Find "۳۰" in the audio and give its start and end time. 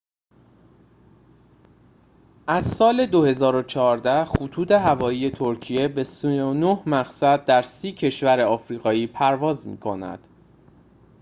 7.61-7.91